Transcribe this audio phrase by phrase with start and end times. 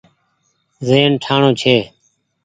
[0.87, 1.75] زهين ٺآڻو ڇي۔